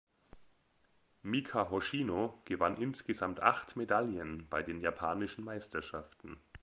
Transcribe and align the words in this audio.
Mika 1.21 1.69
Hoshino 1.69 2.41
gewann 2.45 2.75
insgesamt 2.75 3.41
acht 3.43 3.75
Medaillen 3.75 4.47
bei 4.49 4.63
den 4.63 4.81
japanischen 4.81 5.43
Meisterschaften. 5.43 6.37